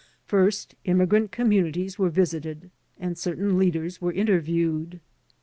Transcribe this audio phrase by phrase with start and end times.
[0.25, 4.99] First: Immigrant communities were visited and certain leaders were interviewed.